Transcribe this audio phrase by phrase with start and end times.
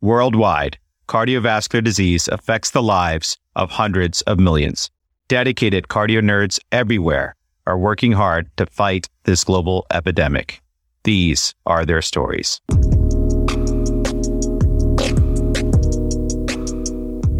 [0.00, 0.78] Worldwide,
[1.08, 4.92] cardiovascular disease affects the lives of hundreds of millions.
[5.26, 7.34] Dedicated cardio nerds everywhere
[7.66, 10.62] are working hard to fight this global epidemic.
[11.02, 12.60] These are their stories.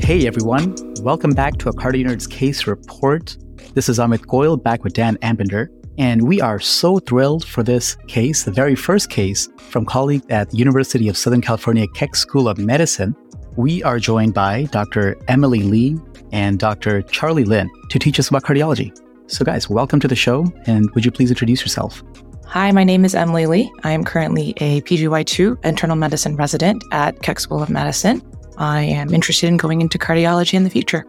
[0.00, 3.36] Hey everyone, welcome back to a CardioNerds Case Report.
[3.75, 5.68] This is Amit Goyal back with Dan Ambinder,
[5.99, 10.51] and we are so thrilled for this case, the very first case from colleagues at
[10.51, 13.14] the University of Southern California Keck School of Medicine.
[13.57, 15.17] We are joined by Dr.
[15.27, 15.99] Emily Lee
[16.31, 17.03] and Dr.
[17.03, 18.96] Charlie Lin to teach us about cardiology.
[19.27, 22.03] So, guys, welcome to the show, and would you please introduce yourself?
[22.46, 23.71] Hi, my name is Emily Lee.
[23.83, 28.22] I am currently a PGY2 internal medicine resident at Keck School of Medicine.
[28.57, 31.05] I am interested in going into cardiology in the future.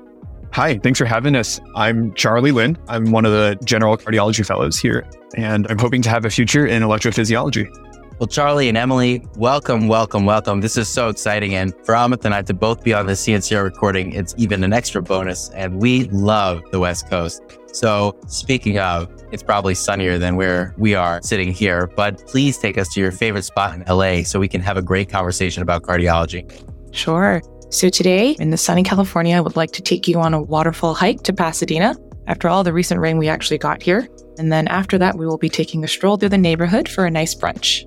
[0.52, 1.60] Hi, thanks for having us.
[1.76, 2.76] I'm Charlie Lin.
[2.88, 6.66] I'm one of the general cardiology fellows here, and I'm hoping to have a future
[6.66, 7.70] in electrophysiology.
[8.18, 10.60] Well, Charlie and Emily, welcome, welcome, welcome.
[10.60, 11.54] This is so exciting.
[11.54, 14.74] And for Amit and I to both be on the CNCR recording, it's even an
[14.74, 15.50] extra bonus.
[15.52, 17.42] And we love the West Coast.
[17.72, 22.78] So speaking of, it's probably sunnier than where we are sitting here, but please take
[22.78, 25.84] us to your favorite spot in LA so we can have a great conversation about
[25.84, 26.52] cardiology.
[26.92, 27.40] Sure.
[27.72, 30.96] So today in the sunny California, I would like to take you on a waterfall
[30.96, 34.08] hike to Pasadena after all the recent rain we actually got here.
[34.40, 37.12] And then after that, we will be taking a stroll through the neighborhood for a
[37.12, 37.86] nice brunch.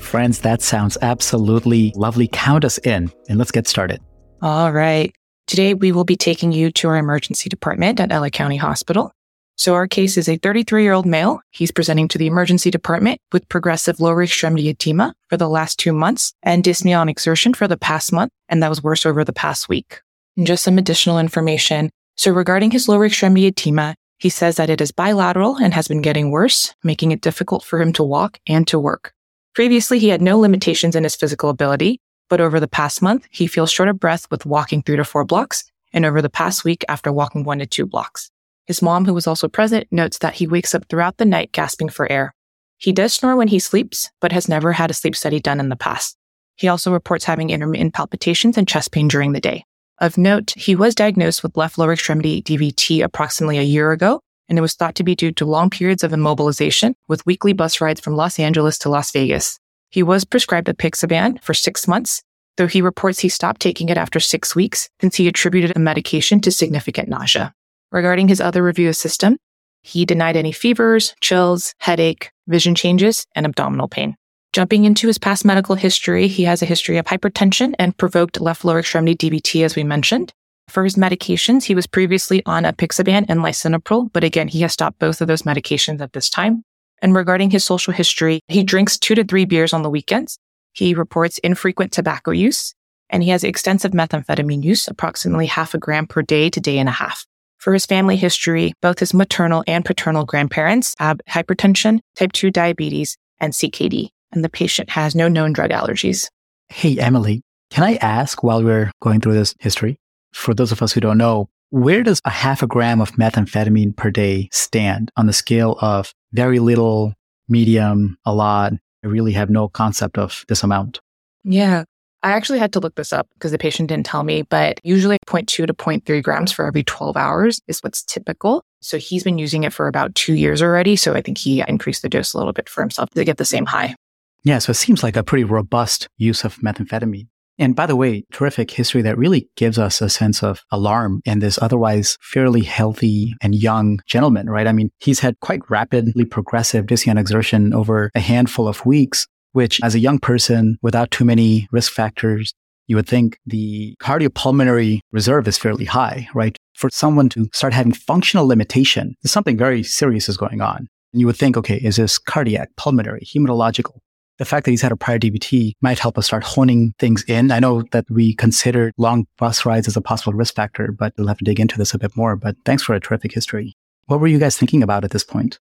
[0.00, 2.28] Friends, that sounds absolutely lovely.
[2.28, 4.00] Count us in and let's get started.
[4.42, 5.12] All right.
[5.48, 9.10] Today, we will be taking you to our emergency department at LA County Hospital.
[9.56, 11.40] So our case is a 33 year old male.
[11.50, 15.92] He's presenting to the emergency department with progressive lower extremity edema for the last two
[15.92, 18.32] months and dyspnea on exertion for the past month.
[18.48, 20.02] And that was worse over the past week.
[20.36, 21.90] And just some additional information.
[22.16, 26.02] So regarding his lower extremity edema, he says that it is bilateral and has been
[26.02, 29.12] getting worse, making it difficult for him to walk and to work.
[29.54, 33.46] Previously, he had no limitations in his physical ability, but over the past month, he
[33.46, 36.84] feels short of breath with walking three to four blocks and over the past week
[36.88, 38.30] after walking one to two blocks.
[38.66, 41.88] His mom, who was also present, notes that he wakes up throughout the night gasping
[41.88, 42.34] for air.
[42.78, 45.68] He does snore when he sleeps, but has never had a sleep study done in
[45.68, 46.16] the past.
[46.56, 49.64] He also reports having intermittent palpitations and chest pain during the day.
[49.98, 54.58] Of note, he was diagnosed with left lower extremity DVT approximately a year ago, and
[54.58, 58.00] it was thought to be due to long periods of immobilization with weekly bus rides
[58.00, 59.58] from Los Angeles to Las Vegas.
[59.90, 62.22] He was prescribed apixaban for six months,
[62.56, 66.40] though he reports he stopped taking it after six weeks since he attributed the medication
[66.40, 67.54] to significant nausea.
[67.92, 69.36] Regarding his other review of system,
[69.82, 74.16] he denied any fevers, chills, headache, vision changes, and abdominal pain.
[74.52, 78.64] Jumping into his past medical history, he has a history of hypertension and provoked left
[78.64, 80.32] lower extremity DVT, as we mentioned.
[80.68, 84.98] For his medications, he was previously on apixaban and lisinopril, but again, he has stopped
[84.98, 86.64] both of those medications at this time.
[87.02, 90.38] And regarding his social history, he drinks two to three beers on the weekends.
[90.72, 92.74] He reports infrequent tobacco use,
[93.10, 96.88] and he has extensive methamphetamine use, approximately half a gram per day to day and
[96.88, 97.26] a half.
[97.58, 103.16] For his family history, both his maternal and paternal grandparents have hypertension, type 2 diabetes,
[103.40, 106.28] and CKD, and the patient has no known drug allergies.
[106.68, 109.98] Hey, Emily, can I ask while we're going through this history?
[110.32, 113.96] For those of us who don't know, where does a half a gram of methamphetamine
[113.96, 117.14] per day stand on the scale of very little,
[117.48, 118.72] medium, a lot?
[119.04, 121.00] I really have no concept of this amount.
[121.42, 121.84] Yeah.
[122.26, 125.16] I actually had to look this up because the patient didn't tell me, but usually
[125.28, 128.64] 0.2 to 0.3 grams for every 12 hours is what's typical.
[128.80, 130.96] So he's been using it for about two years already.
[130.96, 133.44] So I think he increased the dose a little bit for himself to get the
[133.44, 133.94] same high.
[134.42, 134.58] Yeah.
[134.58, 137.28] So it seems like a pretty robust use of methamphetamine.
[137.58, 141.38] And by the way, terrific history that really gives us a sense of alarm in
[141.38, 144.66] this otherwise fairly healthy and young gentleman, right?
[144.66, 149.80] I mean, he's had quite rapidly progressive dyspnea exertion over a handful of weeks, which
[149.82, 152.52] as a young person without too many risk factors,
[152.88, 156.58] you would think the cardiopulmonary reserve is fairly high, right?
[156.74, 160.86] For someone to start having functional limitation, something very serious is going on.
[161.12, 163.98] And you would think, okay, is this cardiac, pulmonary, hematological?
[164.38, 167.50] the fact that he's had a prior DVT might help us start honing things in.
[167.50, 171.28] I know that we considered long bus rides as a possible risk factor, but we'll
[171.28, 172.36] have to dig into this a bit more.
[172.36, 173.74] But thanks for a terrific history.
[174.04, 175.58] What were you guys thinking about at this point?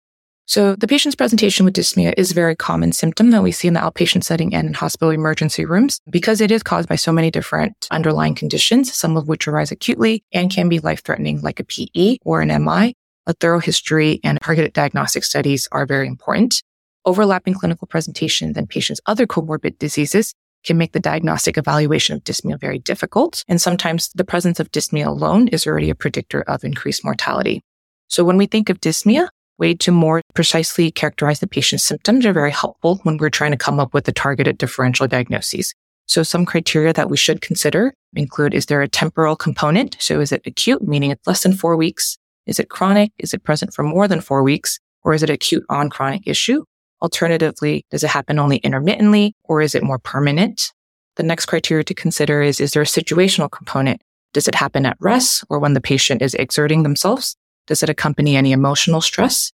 [0.51, 3.75] So the patient's presentation with dyspnea is a very common symptom that we see in
[3.75, 7.31] the outpatient setting and in hospital emergency rooms because it is caused by so many
[7.31, 11.65] different underlying conditions, some of which arise acutely and can be life threatening like a
[11.65, 12.97] PE or an MI.
[13.29, 16.65] A thorough history and targeted diagnostic studies are very important.
[17.05, 22.59] Overlapping clinical presentations and patients' other comorbid diseases can make the diagnostic evaluation of dyspnea
[22.59, 23.45] very difficult.
[23.47, 27.63] And sometimes the presence of dyspnea alone is already a predictor of increased mortality.
[28.09, 29.29] So when we think of dyspnea,
[29.61, 33.57] way to more precisely characterize the patient's symptoms are very helpful when we're trying to
[33.57, 35.75] come up with the targeted differential diagnoses.
[36.07, 39.97] So some criteria that we should consider include, is there a temporal component?
[40.01, 42.17] So is it acute, meaning it's less than four weeks?
[42.47, 43.13] Is it chronic?
[43.19, 44.81] Is it present for more than four weeks?
[45.05, 46.65] Or is it acute on chronic issue?
[47.01, 50.73] Alternatively, does it happen only intermittently or is it more permanent?
[51.17, 54.03] The next criteria to consider is, is there a situational component?
[54.33, 57.37] Does it happen at rest or when the patient is exerting themselves?
[57.71, 59.53] Does it accompany any emotional stress?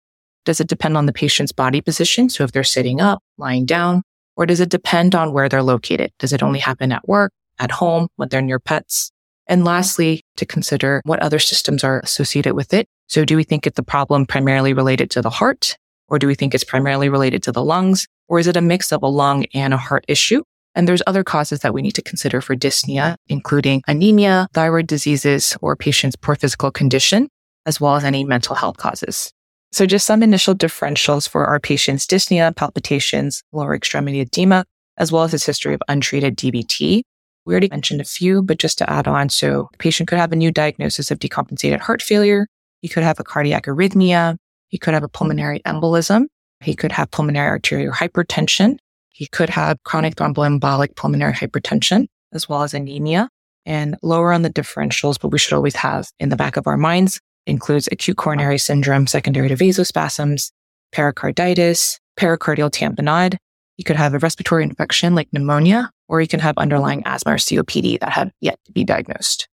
[0.44, 2.28] Does it depend on the patient's body position?
[2.28, 4.04] So if they're sitting up, lying down,
[4.36, 6.12] or does it depend on where they're located?
[6.20, 9.14] Does it only happen at work, at home, when they're near pets?
[9.48, 12.86] And lastly, to consider what other systems are associated with it.
[13.08, 15.78] So do we think it's a problem primarily related to the heart?
[16.10, 18.08] Or do we think it's primarily related to the lungs?
[18.28, 20.44] Or is it a mix of a lung and a heart issue?
[20.76, 25.56] And there's other causes that we need to consider for dyspnea, including anemia, thyroid diseases,
[25.62, 27.30] or patient's poor physical condition,
[27.66, 29.32] as well as any mental health causes.
[29.72, 34.66] So just some initial differentials for our patient's dyspnea, palpitations, lower extremity edema,
[34.98, 37.04] as well as his history of untreated DVT.
[37.46, 40.32] We already mentioned a few, but just to add on, so the patient could have
[40.32, 42.48] a new diagnosis of decompensated heart failure.
[42.82, 44.36] He could have a cardiac arrhythmia.
[44.68, 46.26] He could have a pulmonary embolism.
[46.62, 48.78] He could have pulmonary arterial hypertension.
[49.10, 53.30] He could have chronic thromboembolic pulmonary hypertension, as well as anemia.
[53.66, 56.78] And lower on the differentials, but we should always have in the back of our
[56.78, 60.52] minds, includes acute coronary syndrome secondary to vasospasms,
[60.92, 63.38] pericarditis, pericardial tamponade.
[63.78, 67.38] You could have a respiratory infection like pneumonia, or you can have underlying asthma or
[67.38, 69.48] COPD that have yet to be diagnosed.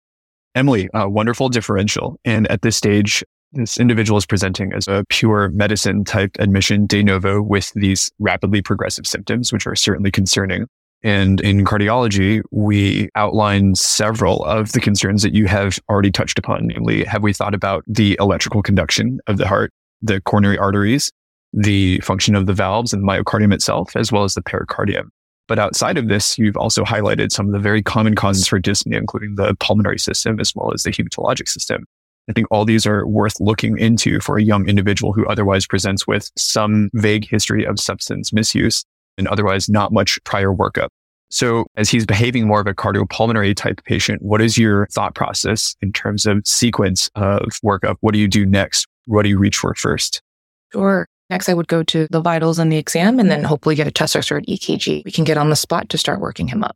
[0.54, 2.18] Emily, a wonderful differential.
[2.24, 7.02] And at this stage, this individual is presenting as a pure medicine type admission de
[7.02, 10.66] novo with these rapidly progressive symptoms, which are certainly concerning.
[11.02, 16.66] And in cardiology, we outline several of the concerns that you have already touched upon.
[16.66, 19.72] Namely, have we thought about the electrical conduction of the heart,
[20.02, 21.12] the coronary arteries,
[21.52, 25.10] the function of the valves and the myocardium itself, as well as the pericardium?
[25.46, 28.98] But outside of this, you've also highlighted some of the very common causes for dyspnea,
[28.98, 31.84] including the pulmonary system as well as the hematologic system.
[32.28, 36.06] I think all these are worth looking into for a young individual who otherwise presents
[36.06, 38.84] with some vague history of substance misuse
[39.18, 40.88] and otherwise not much prior workup.
[41.30, 45.76] So as he's behaving more of a cardiopulmonary type patient, what is your thought process
[45.82, 47.96] in terms of sequence of workup?
[48.00, 48.86] What do you do next?
[49.04, 50.22] What do you reach for first?
[50.72, 51.06] Sure.
[51.28, 53.90] Next, I would go to the vitals and the exam and then hopefully get a
[53.90, 55.04] chest x or an EKG.
[55.04, 56.74] We can get on the spot to start working him up.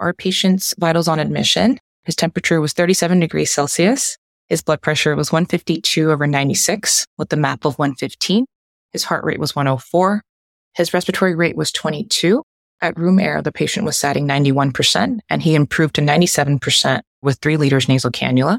[0.00, 4.16] Our patient's vitals on admission, his temperature was 37 degrees Celsius.
[4.48, 8.44] His blood pressure was 152 over 96 with a MAP of 115.
[8.90, 10.22] His heart rate was 104.
[10.74, 12.42] His respiratory rate was 22.
[12.80, 17.56] At room air, the patient was satting 91% and he improved to 97% with three
[17.56, 18.58] liters nasal cannula.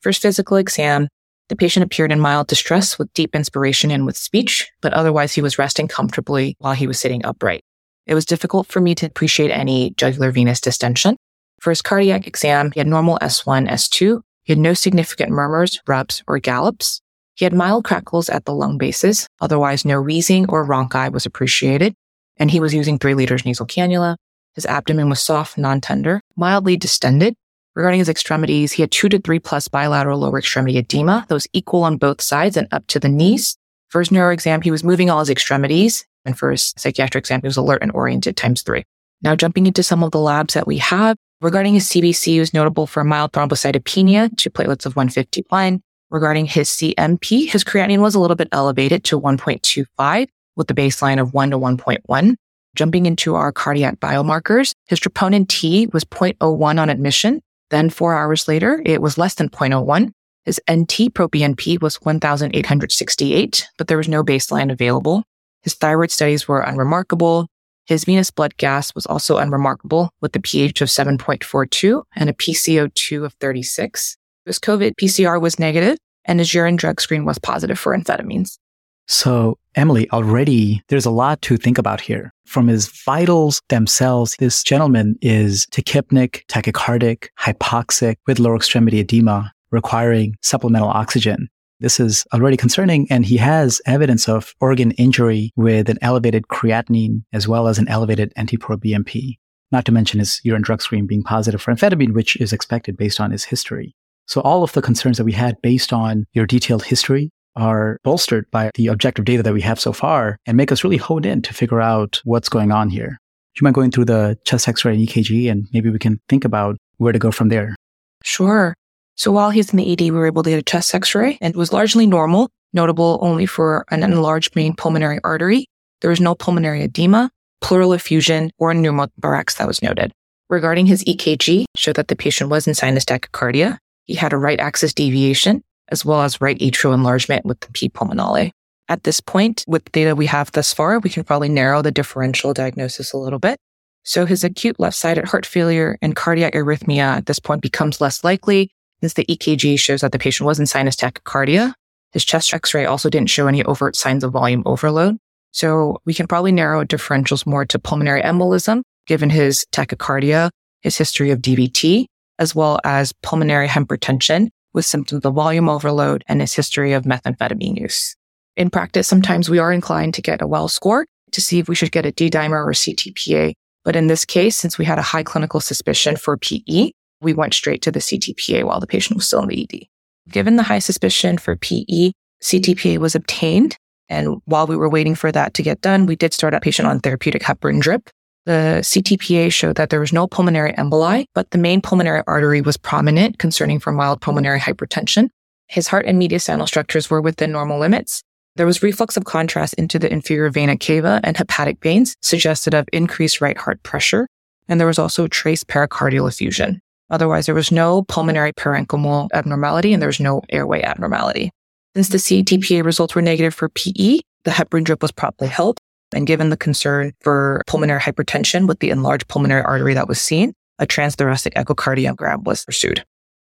[0.00, 1.08] First physical exam,
[1.48, 5.42] the patient appeared in mild distress with deep inspiration and with speech, but otherwise he
[5.42, 7.62] was resting comfortably while he was sitting upright.
[8.06, 11.16] It was difficult for me to appreciate any jugular venous distension.
[11.60, 14.22] For his cardiac exam, he had normal S1, S2.
[14.44, 17.01] He had no significant murmurs, rubs, or gallops.
[17.34, 19.26] He had mild crackles at the lung bases.
[19.40, 21.94] Otherwise, no wheezing or rhonchi was appreciated.
[22.36, 24.16] And he was using three liters nasal cannula.
[24.54, 27.34] His abdomen was soft, non-tender, mildly distended.
[27.74, 31.84] Regarding his extremities, he had two to three plus bilateral lower extremity edema, those equal
[31.84, 33.56] on both sides and up to the knees.
[33.88, 36.04] For his neuro exam, he was moving all his extremities.
[36.24, 38.84] And for his psychiatric exam, he was alert and oriented times three.
[39.22, 41.16] Now jumping into some of the labs that we have.
[41.40, 45.82] Regarding his CBC, he was notable for mild thrombocytopenia to platelets of 151.
[46.12, 51.18] Regarding his CMP, his creatinine was a little bit elevated to 1.25 with the baseline
[51.18, 52.34] of 1 to 1.1.
[52.76, 57.40] Jumping into our cardiac biomarkers, his troponin T was 0.01 on admission.
[57.70, 60.12] Then four hours later, it was less than 0.01.
[60.44, 65.24] His NT proBNP was 1,868, but there was no baseline available.
[65.62, 67.46] His thyroid studies were unremarkable.
[67.86, 73.24] His venous blood gas was also unremarkable with a pH of 7.42 and a PCO2
[73.24, 74.18] of 36.
[74.44, 78.58] His COVID PCR was negative and his urine drug screen was positive for amphetamines.
[79.06, 82.32] So, Emily, already there's a lot to think about here.
[82.46, 90.36] From his vitals themselves, this gentleman is tachypneic, tachycardic, hypoxic with lower extremity edema, requiring
[90.42, 91.48] supplemental oxygen.
[91.80, 97.24] This is already concerning, and he has evidence of organ injury with an elevated creatinine
[97.32, 99.38] as well as an elevated NT-proBNP.
[99.72, 103.20] Not to mention his urine drug screen being positive for amphetamine, which is expected based
[103.20, 103.96] on his history.
[104.26, 108.50] So all of the concerns that we had based on your detailed history are bolstered
[108.50, 111.42] by the objective data that we have so far and make us really hone in
[111.42, 113.18] to figure out what's going on here.
[113.54, 116.44] Do you mind going through the chest x-ray and EKG and maybe we can think
[116.44, 117.76] about where to go from there?
[118.24, 118.74] Sure.
[119.16, 121.54] So while he's in the ED, we were able to get a chest x-ray and
[121.54, 125.66] it was largely normal, notable only for an enlarged main pulmonary artery.
[126.00, 130.12] There was no pulmonary edema, pleural effusion, or pneumothorax that was noted.
[130.52, 133.78] regarding his EKG showed that the patient was in sinus tachycardia.
[134.04, 137.88] He had a right axis deviation as well as right atrial enlargement with the P
[137.88, 138.50] pulmonale.
[138.88, 141.92] At this point, with the data we have thus far, we can probably narrow the
[141.92, 143.58] differential diagnosis a little bit.
[144.04, 148.70] So his acute left-sided heart failure and cardiac arrhythmia at this point becomes less likely
[149.00, 151.74] since the EKG shows that the patient was in sinus tachycardia.
[152.12, 155.18] His chest x-ray also didn't show any overt signs of volume overload.
[155.52, 161.30] So we can probably narrow differentials more to pulmonary embolism, given his tachycardia, his history
[161.30, 162.06] of DVT,
[162.42, 167.78] as well as pulmonary hypertension with symptoms of volume overload and his history of methamphetamine
[167.78, 168.16] use.
[168.56, 171.76] In practice, sometimes we are inclined to get a Wells score to see if we
[171.76, 173.52] should get a D dimer or CTPA.
[173.84, 177.54] But in this case, since we had a high clinical suspicion for PE, we went
[177.54, 179.86] straight to the CTPA while the patient was still in the ED.
[180.28, 182.10] Given the high suspicion for PE,
[182.42, 183.76] CTPA was obtained.
[184.08, 186.88] And while we were waiting for that to get done, we did start a patient
[186.88, 188.10] on therapeutic heparin drip.
[188.44, 192.76] The CTPA showed that there was no pulmonary emboli, but the main pulmonary artery was
[192.76, 195.28] prominent concerning for mild pulmonary hypertension.
[195.68, 198.22] His heart and mediastinal structures were within normal limits.
[198.56, 202.88] There was reflux of contrast into the inferior vena cava and hepatic veins, suggested of
[202.92, 204.26] increased right heart pressure.
[204.68, 206.80] And there was also trace pericardial effusion.
[207.10, 211.50] Otherwise, there was no pulmonary parenchymal abnormality and there was no airway abnormality.
[211.94, 215.78] Since the CTPA results were negative for PE, the heparin drip was promptly held.
[216.14, 220.52] And given the concern for pulmonary hypertension with the enlarged pulmonary artery that was seen,
[220.78, 223.04] a transthoracic echocardiogram was pursued.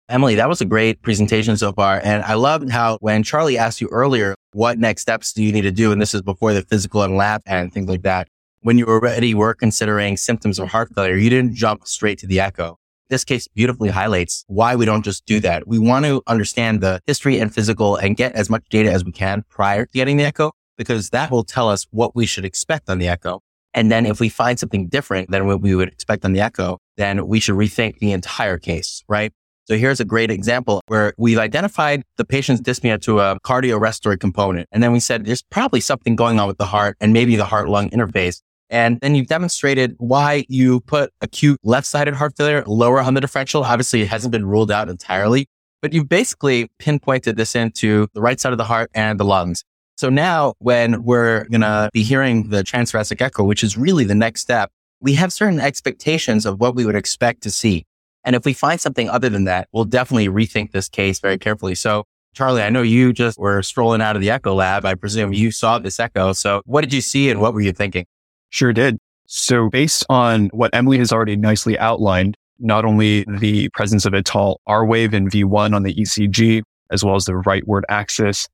[0.08, 2.00] Emily, that was a great presentation so far.
[2.04, 5.62] And I loved how when Charlie asked you earlier, what next steps do you need
[5.62, 5.92] to do?
[5.92, 8.28] And this is before the physical and lab and things like that.
[8.62, 12.40] When you already were considering symptoms of heart failure, you didn't jump straight to the
[12.40, 12.78] echo.
[13.10, 15.68] This case beautifully highlights why we don't just do that.
[15.68, 19.12] We want to understand the history and physical and get as much data as we
[19.12, 22.90] can prior to getting the echo, because that will tell us what we should expect
[22.90, 23.42] on the echo.
[23.74, 26.80] And then if we find something different than what we would expect on the echo,
[26.98, 29.34] then we should rethink the entire case, right?
[29.66, 34.70] So here's a great example where we've identified the patient's dyspnea to a cardiorespiratory component.
[34.72, 37.46] And then we said there's probably something going on with the heart and maybe the
[37.46, 38.42] heart lung interface.
[38.70, 43.22] And then you've demonstrated why you put acute left sided heart failure lower on the
[43.22, 43.64] differential.
[43.64, 45.48] Obviously, it hasn't been ruled out entirely,
[45.82, 49.64] but you've basically pinpointed this into the right side of the heart and the lungs.
[49.96, 54.16] So now when we're going to be hearing the transthoracic echo, which is really the
[54.16, 57.86] next step, we have certain expectations of what we would expect to see.
[58.24, 61.76] And if we find something other than that, we'll definitely rethink this case very carefully.
[61.76, 64.84] So Charlie, I know you just were strolling out of the echo lab.
[64.84, 66.34] I presume you saw this echo.
[66.34, 68.06] So what did you see and what were you thinking?
[68.50, 68.98] Sure did.
[69.26, 74.22] So based on what Emily has already nicely outlined, not only the presence of a
[74.22, 78.48] tall R wave in V1 on the ECG, as well as the rightward axis,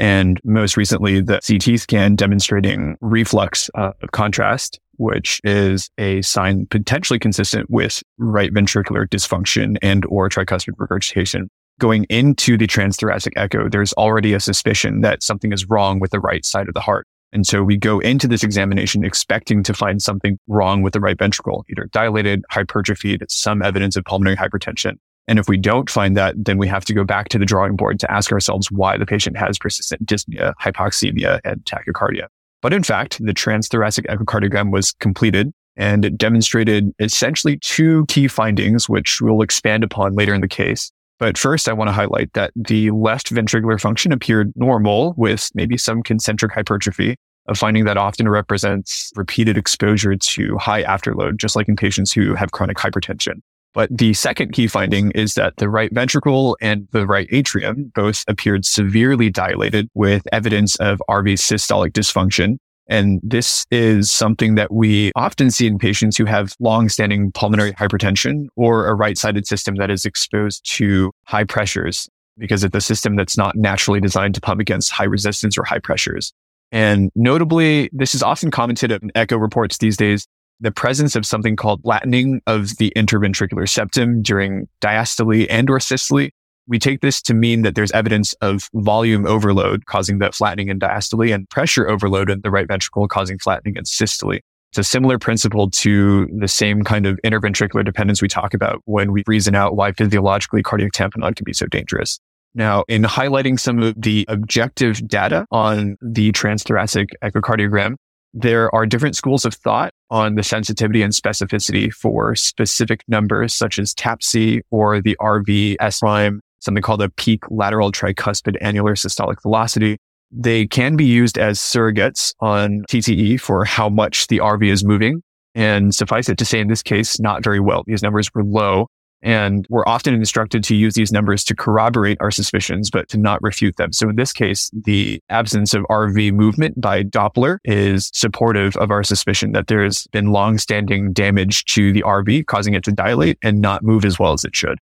[0.00, 6.66] and most recently the CT scan demonstrating reflux uh, of contrast which is a sign
[6.66, 11.48] potentially consistent with right ventricular dysfunction and or tricuspid regurgitation.
[11.78, 16.20] Going into the transthoracic echo, there's already a suspicion that something is wrong with the
[16.20, 17.06] right side of the heart.
[17.32, 21.16] And so we go into this examination expecting to find something wrong with the right
[21.18, 24.96] ventricle, either dilated, hypertrophied, some evidence of pulmonary hypertension.
[25.30, 27.76] And if we don't find that, then we have to go back to the drawing
[27.76, 32.26] board to ask ourselves why the patient has persistent dyspnea, hypoxemia, and tachycardia.
[32.62, 38.88] But in fact, the transthoracic echocardiogram was completed and it demonstrated essentially two key findings,
[38.88, 40.90] which we'll expand upon later in the case.
[41.20, 45.78] But first, I want to highlight that the left ventricular function appeared normal with maybe
[45.78, 47.14] some concentric hypertrophy,
[47.46, 52.34] a finding that often represents repeated exposure to high afterload, just like in patients who
[52.34, 53.34] have chronic hypertension.
[53.72, 58.24] But the second key finding is that the right ventricle and the right atrium both
[58.26, 62.56] appeared severely dilated with evidence of RV systolic dysfunction.
[62.88, 68.48] And this is something that we often see in patients who have long-standing pulmonary hypertension
[68.56, 73.36] or a right-sided system that is exposed to high pressures because it's a system that's
[73.36, 76.32] not naturally designed to pump against high resistance or high pressures.
[76.72, 80.26] And notably, this is often commented in echo reports these days
[80.60, 86.28] the presence of something called flattening of the interventricular septum during diastole and or systole.
[86.66, 90.78] We take this to mean that there's evidence of volume overload causing the flattening in
[90.78, 94.38] diastole and pressure overload in the right ventricle causing flattening in systole.
[94.70, 99.10] It's a similar principle to the same kind of interventricular dependence we talk about when
[99.10, 102.20] we reason out why physiologically cardiac tamponade can be so dangerous.
[102.54, 107.96] Now, in highlighting some of the objective data on the transthoracic echocardiogram,
[108.32, 113.78] there are different schools of thought on the sensitivity and specificity for specific numbers such
[113.78, 119.42] as TAPSE or the RV S prime, something called a peak lateral tricuspid annular systolic
[119.42, 119.98] velocity.
[120.30, 125.22] They can be used as surrogates on TTE for how much the RV is moving.
[125.56, 127.82] And suffice it to say, in this case, not very well.
[127.84, 128.86] These numbers were low.
[129.22, 133.42] And we're often instructed to use these numbers to corroborate our suspicions, but to not
[133.42, 133.92] refute them.
[133.92, 139.02] So in this case, the absence of RV movement by Doppler is supportive of our
[139.02, 143.82] suspicion that there's been long-standing damage to the RV, causing it to dilate and not
[143.82, 144.78] move as well as it should.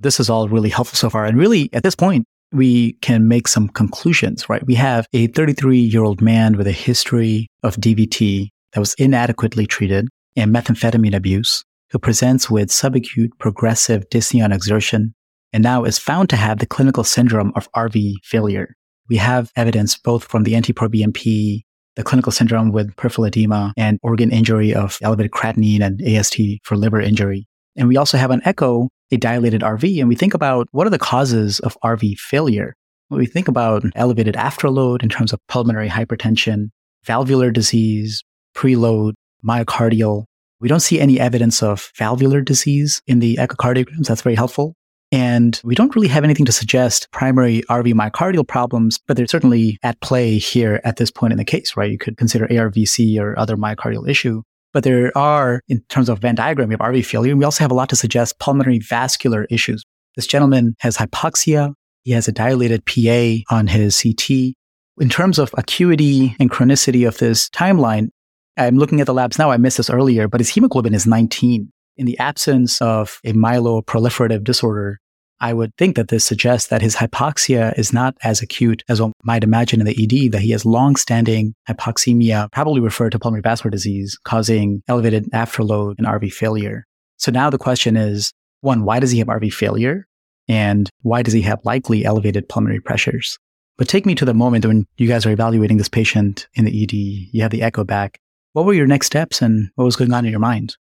[0.00, 1.26] This is all really helpful so far.
[1.26, 4.64] And really, at this point, we can make some conclusions, right?
[4.66, 9.66] We have a 33 year old man with a history of DVT that was inadequately
[9.66, 15.14] treated and methamphetamine abuse who presents with subacute progressive dyspnea on exertion
[15.52, 18.74] and now is found to have the clinical syndrome of RV failure.
[19.10, 21.60] We have evidence both from the NT-proBNP,
[21.96, 26.76] the clinical syndrome with peripheral edema and organ injury of elevated creatinine and AST for
[26.76, 27.46] liver injury.
[27.76, 30.90] And we also have an echo, a dilated RV, and we think about what are
[30.90, 32.74] the causes of RV failure.
[33.08, 36.70] When we think about elevated afterload in terms of pulmonary hypertension,
[37.04, 38.22] valvular disease,
[38.56, 39.12] preload,
[39.44, 40.24] myocardial,
[40.62, 44.06] we don't see any evidence of valvular disease in the echocardiograms.
[44.06, 44.76] That's very helpful.
[45.10, 49.78] And we don't really have anything to suggest primary RV myocardial problems, but they're certainly
[49.82, 51.90] at play here at this point in the case, right?
[51.90, 54.42] You could consider ARVC or other myocardial issue.
[54.72, 57.32] But there are, in terms of Venn diagram, we have RV failure.
[57.32, 59.84] And we also have a lot to suggest pulmonary vascular issues.
[60.16, 61.74] This gentleman has hypoxia.
[62.04, 64.54] He has a dilated PA on his CT.
[64.98, 68.08] In terms of acuity and chronicity of this timeline,
[68.56, 69.50] I'm looking at the labs now.
[69.50, 71.70] I missed this earlier, but his hemoglobin is 19.
[71.96, 74.98] In the absence of a myeloproliferative disorder,
[75.40, 79.12] I would think that this suggests that his hypoxia is not as acute as one
[79.24, 83.70] might imagine in the ED, that he has long-standing hypoxemia, probably referred to pulmonary vascular
[83.70, 86.86] disease, causing elevated afterload and RV failure.
[87.18, 90.06] So now the question is, one, why does he have RV failure?
[90.46, 93.38] And why does he have likely elevated pulmonary pressures?
[93.78, 96.82] But take me to the moment when you guys are evaluating this patient in the
[96.82, 96.92] ED.
[96.92, 98.20] You have the echo back.
[98.52, 100.76] What were your next steps and what was going on in your mind?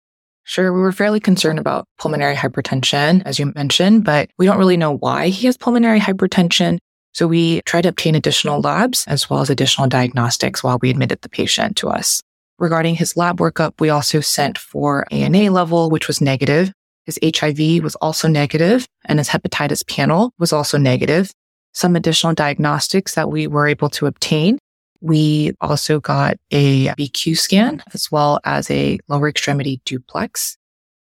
[0.44, 4.78] Sure, we were fairly concerned about pulmonary hypertension, as you mentioned, but we don't really
[4.78, 6.80] know why he has pulmonary hypertension.
[7.14, 11.22] So we tried to obtain additional labs as well as additional diagnostics while we admitted
[11.22, 12.22] the patient to us.
[12.58, 16.74] Regarding his lab workup, we also sent for ANA level, which was negative.
[17.06, 21.32] His HIV was also negative and his hepatitis panel was also negative.
[21.74, 24.58] Some additional diagnostics that we were able to obtain
[25.02, 30.58] we also got a VQ scan as well as a lower extremity duplex.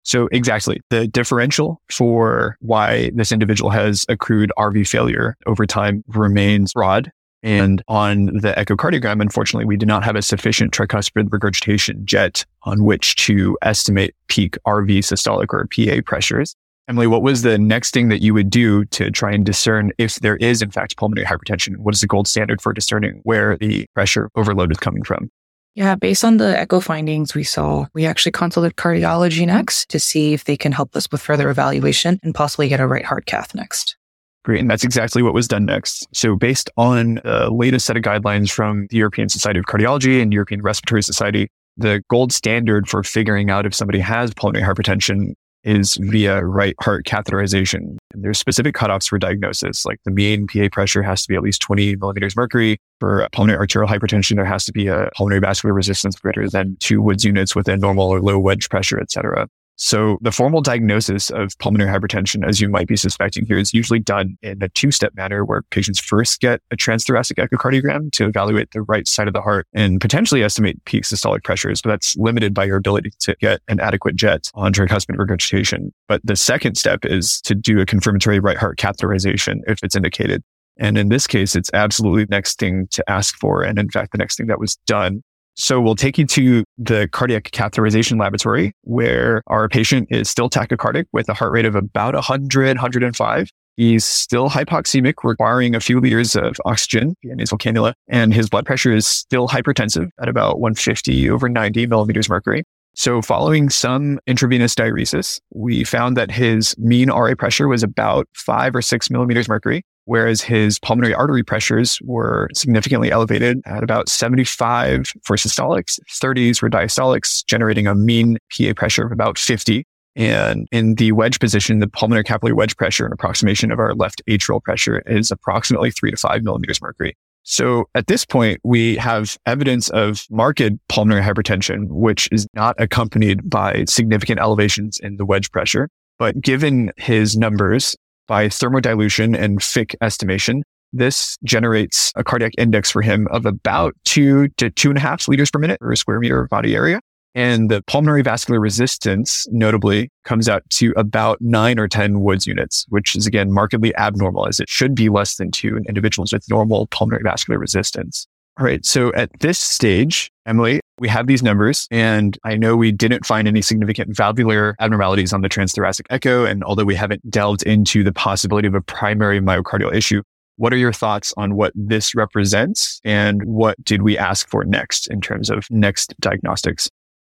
[0.04, 6.74] So exactly the differential for why this individual has accrued RV failure over time remains
[6.74, 7.12] broad.
[7.42, 12.86] And on the echocardiogram, unfortunately, we do not have a sufficient tricuspid regurgitation jet on
[12.86, 16.56] which to estimate peak RV systolic or PA pressures.
[16.90, 20.16] Emily, what was the next thing that you would do to try and discern if
[20.18, 21.78] there is, in fact, pulmonary hypertension?
[21.78, 25.30] What is the gold standard for discerning where the pressure overload is coming from?
[25.76, 30.34] Yeah, based on the echo findings we saw, we actually consulted cardiology next to see
[30.34, 33.56] if they can help us with further evaluation and possibly get a right heart cath
[33.56, 33.96] next.
[34.44, 34.60] Great.
[34.60, 36.06] And that's exactly what was done next.
[36.14, 40.34] So based on the latest set of guidelines from the European Society of Cardiology and
[40.34, 45.34] European Respiratory Society, the gold standard for figuring out if somebody has pulmonary hypertension
[45.64, 47.98] is via right heart catheterization.
[48.14, 51.42] And there's specific cutoffs for diagnosis, like the mean PA pressure has to be at
[51.42, 52.78] least 20 millimeters mercury.
[53.00, 57.02] For pulmonary arterial hypertension, there has to be a pulmonary vascular resistance greater than two
[57.02, 59.48] Woods units within normal or low wedge pressure, et cetera.
[59.76, 64.00] So the formal diagnosis of pulmonary hypertension, as you might be suspecting here, is usually
[64.00, 68.84] done in a two-step manner where patients first get a transthoracic echocardiogram to evaluate the
[68.84, 72.66] right side of the heart and potentially estimate peak systolic pressures, but that's limited by
[72.66, 75.92] your ability to get an adequate jet on tricuspid regurgitation.
[76.08, 80.44] But the second step is to do a confirmatory right heart catheterization if it's indicated.
[80.78, 83.64] And in this case, it's absolutely the next thing to ask for.
[83.64, 85.24] And in fact, the next thing that was done
[85.56, 91.06] so we'll take you to the cardiac catheterization laboratory where our patient is still tachycardic
[91.14, 93.50] with a heart rate of about 100, 105.
[93.76, 98.66] He's still hypoxemic, requiring a few liters of oxygen via nasal cannula, and his blood
[98.66, 102.64] pressure is still hypertensive at about 150 over 90 millimeters mercury.
[102.96, 108.76] So following some intravenous diuresis, we found that his mean RA pressure was about five
[108.76, 115.12] or six millimeters mercury, whereas his pulmonary artery pressures were significantly elevated at about 75
[115.24, 119.86] for systolics, 30s for diastolics, generating a mean PA pressure of about 50.
[120.16, 124.22] And in the wedge position, the pulmonary capillary wedge pressure, an approximation of our left
[124.30, 127.18] atrial pressure, is approximately three to five millimeters mercury.
[127.44, 133.50] So at this point, we have evidence of marked pulmonary hypertension, which is not accompanied
[133.50, 135.90] by significant elevations in the wedge pressure.
[136.20, 137.96] But given his numbers,
[138.28, 144.48] by thermodilution and Fick estimation, this generates a cardiac index for him of about two
[144.58, 147.00] to two and a half liters per minute per square meter of body area.
[147.36, 152.86] And the pulmonary vascular resistance, notably, comes out to about nine or 10 Woods units,
[152.90, 156.48] which is again markedly abnormal as it should be less than two in individuals with
[156.48, 158.28] normal pulmonary vascular resistance.
[158.60, 158.86] All right.
[158.86, 163.48] So at this stage, Emily, we have these numbers and I know we didn't find
[163.48, 166.46] any significant valvular abnormalities on the transthoracic echo.
[166.46, 170.22] And although we haven't delved into the possibility of a primary myocardial issue,
[170.58, 175.08] what are your thoughts on what this represents and what did we ask for next
[175.08, 176.90] in terms of next diagnostics?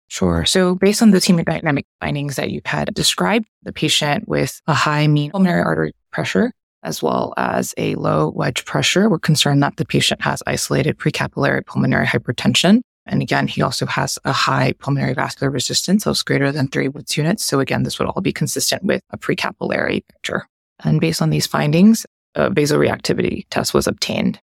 [0.09, 0.43] Sure.
[0.45, 5.07] So based on the hemodynamic findings that you had described, the patient with a high
[5.07, 6.51] mean pulmonary artery pressure,
[6.83, 11.65] as well as a low wedge pressure, we're concerned that the patient has isolated precapillary
[11.65, 12.81] pulmonary hypertension.
[13.05, 16.87] And again, he also has a high pulmonary vascular resistance, so it's greater than three
[16.87, 17.43] Woods units.
[17.43, 20.47] So again, this would all be consistent with a precapillary picture.
[20.83, 24.39] And based on these findings, a vasoreactivity test was obtained.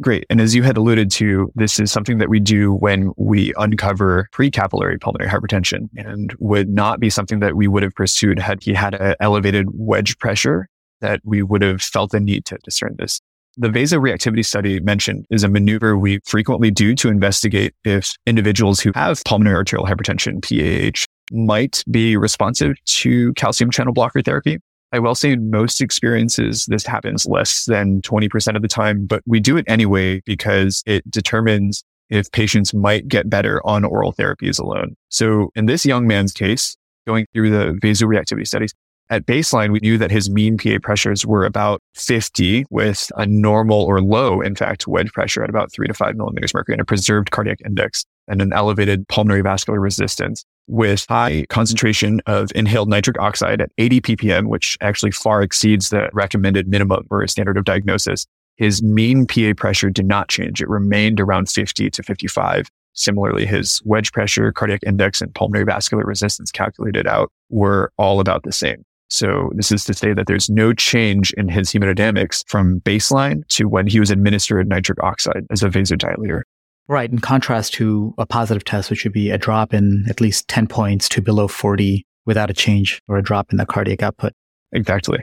[0.00, 0.24] Great.
[0.30, 4.28] And as you had alluded to, this is something that we do when we uncover
[4.32, 8.72] precapillary pulmonary hypertension and would not be something that we would have pursued had he
[8.72, 10.66] had an elevated wedge pressure
[11.02, 13.20] that we would have felt the need to discern this.
[13.58, 18.92] The vasoreactivity study mentioned is a maneuver we frequently do to investigate if individuals who
[18.94, 24.58] have pulmonary arterial hypertension, PAH, might be responsive to calcium channel blocker therapy.
[24.92, 29.22] I will say in most experiences, this happens less than 20% of the time, but
[29.26, 34.60] we do it anyway because it determines if patients might get better on oral therapies
[34.60, 34.96] alone.
[35.08, 38.74] So in this young man's case, going through the vasoreactivity studies,
[39.10, 43.82] at baseline, we knew that his mean PA pressures were about 50 with a normal
[43.82, 46.84] or low, in fact, wedge pressure at about three to five millimeters mercury and a
[46.84, 53.18] preserved cardiac index and an elevated pulmonary vascular resistance with high concentration of inhaled nitric
[53.18, 58.26] oxide at 80 ppm, which actually far exceeds the recommended minimum or standard of diagnosis.
[58.56, 60.62] His mean PA pressure did not change.
[60.62, 62.68] It remained around 50 to 55.
[62.94, 68.42] Similarly, his wedge pressure, cardiac index, and pulmonary vascular resistance calculated out were all about
[68.42, 68.84] the same.
[69.12, 73.68] So this is to say that there's no change in his hemodynamics from baseline to
[73.68, 76.40] when he was administered nitric oxide as a vasodilator.
[76.88, 77.12] Right.
[77.12, 80.66] In contrast to a positive test, which would be a drop in at least 10
[80.66, 84.32] points to below 40 without a change or a drop in the cardiac output.
[84.72, 85.18] Exactly.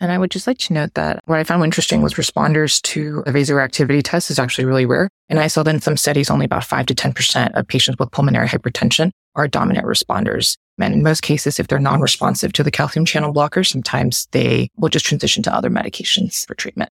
[0.00, 3.24] And I would just like to note that what I found interesting was responders to
[3.26, 5.08] a vasoreactivity test is actually really rare.
[5.28, 8.12] And I saw that in some studies, only about 5 to 10% of patients with
[8.12, 10.56] pulmonary hypertension are dominant responders.
[10.78, 14.88] And in most cases, if they're non-responsive to the calcium channel blocker, sometimes they will
[14.88, 16.90] just transition to other medications for treatment.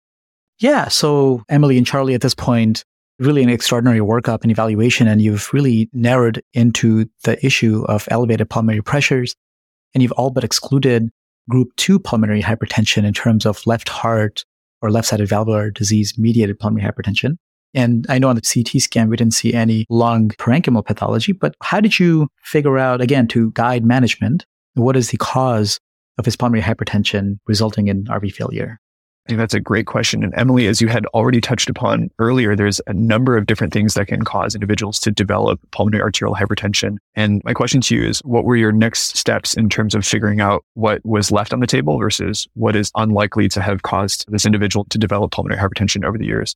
[0.60, 0.88] Yeah.
[0.88, 2.84] So Emily and Charlie at this point,
[3.20, 5.08] really an extraordinary workup and evaluation.
[5.08, 9.36] And you've really narrowed into the issue of elevated pulmonary pressures.
[9.94, 11.10] And you've all but excluded
[11.50, 14.46] group two pulmonary hypertension in terms of left heart
[14.82, 17.38] or left sided valvular disease mediated pulmonary hypertension.
[17.74, 21.56] And I know on the CT scan, we didn't see any lung parenchymal pathology, but
[21.62, 25.80] how did you figure out, again, to guide management, what is the cause
[26.18, 28.80] of his pulmonary hypertension resulting in RV failure?
[29.26, 30.22] I think that's a great question.
[30.22, 33.94] And Emily, as you had already touched upon earlier, there's a number of different things
[33.94, 36.98] that can cause individuals to develop pulmonary arterial hypertension.
[37.16, 40.42] And my question to you is, what were your next steps in terms of figuring
[40.42, 44.46] out what was left on the table versus what is unlikely to have caused this
[44.46, 46.54] individual to develop pulmonary hypertension over the years?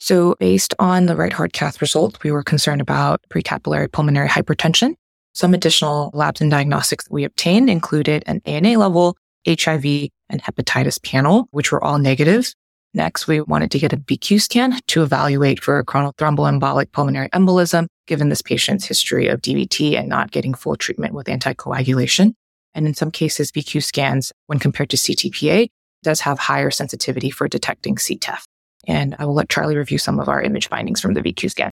[0.00, 4.94] So based on the right heart cath result, we were concerned about precapillary pulmonary hypertension.
[5.34, 11.00] Some additional labs and diagnostics that we obtained included an ANA level, HIV, and hepatitis
[11.02, 12.52] panel, which were all negative.
[12.94, 17.86] Next, we wanted to get a VQ scan to evaluate for chronic thromboembolic pulmonary embolism,
[18.06, 22.32] given this patient's history of DVT and not getting full treatment with anticoagulation.
[22.74, 25.68] And in some cases, VQ scans, when compared to CTPA,
[26.02, 28.42] does have higher sensitivity for detecting CTEPH.
[28.86, 31.70] And I will let Charlie review some of our image findings from the VQ scan.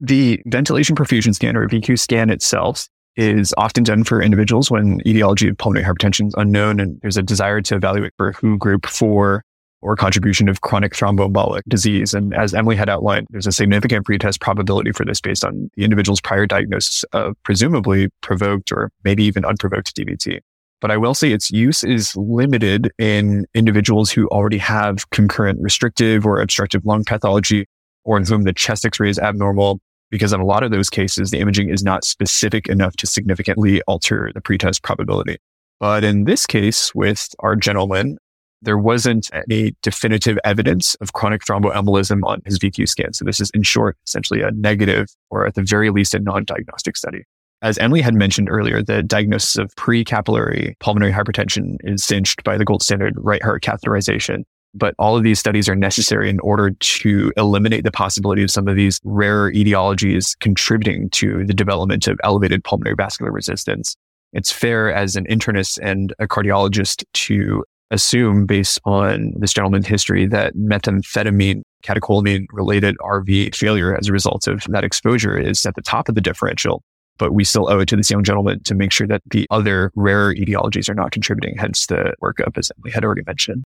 [0.00, 5.48] The ventilation perfusion scan or VQ scan itself is often done for individuals when etiology
[5.48, 9.42] of pulmonary hypertension is unknown and there's a desire to evaluate for WHO group four
[9.82, 12.12] or contribution of chronic thromboembolic disease.
[12.14, 15.84] And as Emily had outlined, there's a significant pretest probability for this based on the
[15.84, 20.40] individual's prior diagnosis of presumably provoked or maybe even unprovoked DVT.
[20.80, 26.24] But I will say its use is limited in individuals who already have concurrent restrictive
[26.24, 27.66] or obstructive lung pathology
[28.04, 31.30] or in whom the chest x-ray is abnormal because in a lot of those cases,
[31.30, 35.36] the imaging is not specific enough to significantly alter the pretest probability.
[35.78, 38.18] But in this case, with our gentleman,
[38.62, 43.12] there wasn't any definitive evidence of chronic thromboembolism on his VQ scan.
[43.14, 46.96] So this is in short, essentially a negative or at the very least a non-diagnostic
[46.96, 47.24] study.
[47.62, 52.64] As Emily had mentioned earlier, the diagnosis of pre-capillary pulmonary hypertension is cinched by the
[52.64, 54.44] gold standard right heart catheterization.
[54.72, 58.66] But all of these studies are necessary in order to eliminate the possibility of some
[58.66, 63.94] of these rarer etiologies contributing to the development of elevated pulmonary vascular resistance.
[64.32, 70.24] It's fair as an internist and a cardiologist to assume based on this gentleman's history
[70.28, 75.82] that methamphetamine, catecholamine related RV failure as a result of that exposure is at the
[75.82, 76.82] top of the differential.
[77.20, 79.92] But we still owe it to this young gentleman to make sure that the other
[79.94, 83.62] rarer etiologies are not contributing, hence the workup, as Emily had already mentioned.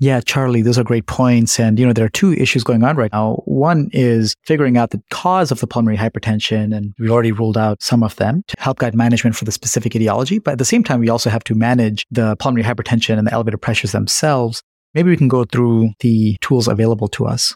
[0.00, 1.60] Yeah, Charlie, those are great points.
[1.60, 3.42] And, you know, there are two issues going on right now.
[3.44, 6.74] One is figuring out the cause of the pulmonary hypertension.
[6.74, 9.94] And we already ruled out some of them to help guide management for the specific
[9.94, 10.38] etiology.
[10.38, 13.32] But at the same time, we also have to manage the pulmonary hypertension and the
[13.32, 14.62] elevated pressures themselves.
[14.94, 17.54] Maybe we can go through the tools available to us.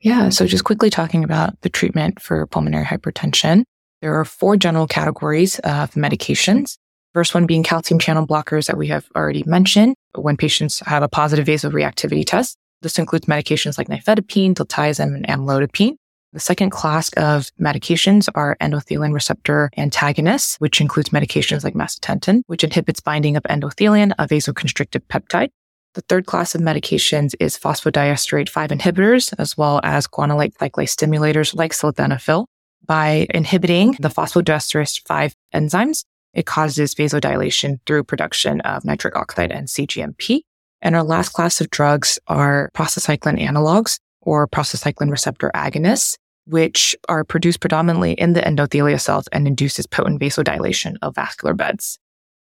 [0.00, 0.30] Yeah.
[0.30, 3.64] So just quickly talking about the treatment for pulmonary hypertension.
[4.02, 6.76] There are four general categories of medications.
[7.14, 11.08] First one being calcium channel blockers that we have already mentioned when patients have a
[11.08, 12.56] positive vasoreactivity test.
[12.82, 15.94] This includes medications like nifedipine, diltiazem, and amlodipine.
[16.32, 22.64] The second class of medications are endothelin receptor antagonists, which includes medications like macitentan, which
[22.64, 25.50] inhibits binding of endothelin, a vasoconstrictive peptide.
[25.94, 31.54] The third class of medications is phosphodiesterase 5 inhibitors, as well as guanylate cyclase stimulators
[31.54, 32.46] like sildenafil.
[32.84, 39.68] By inhibiting the phosphodiesterase 5 enzymes, it causes vasodilation through production of nitric oxide and
[39.68, 40.40] CGMP.
[40.80, 46.16] And our last class of drugs are prostacyclin analogs or prostacyclin receptor agonists,
[46.46, 51.98] which are produced predominantly in the endothelial cells and induces potent vasodilation of vascular beds.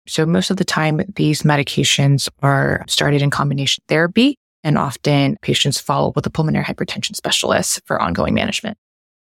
[0.06, 5.80] So most of the time, these medications are started in combination therapy and often patients
[5.80, 8.76] follow with a pulmonary hypertension specialist for ongoing management.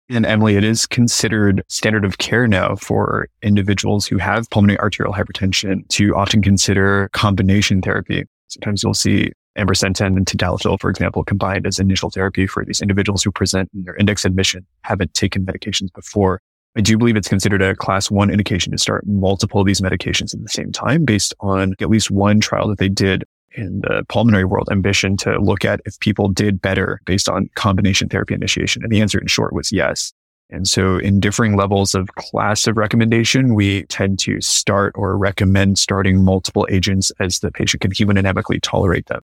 [0.09, 5.13] And Emily, it is considered standard of care now for individuals who have pulmonary arterial
[5.13, 8.25] hypertension to often consider combination therapy.
[8.49, 13.23] Sometimes you'll see ambrisentan and tadalafil, for example, combined as initial therapy for these individuals
[13.23, 16.39] who present in their index admission, haven't taken medications before.
[16.77, 20.35] I do believe it's considered a class one indication to start multiple of these medications
[20.35, 23.23] at the same time based on at least one trial that they did
[23.55, 28.09] in the pulmonary world ambition to look at if people did better based on combination
[28.09, 28.83] therapy initiation?
[28.83, 30.13] And the answer in short was yes.
[30.49, 35.79] And so in differing levels of class of recommendation, we tend to start or recommend
[35.79, 39.21] starting multiple agents as the patient can hemodynamically tolerate them.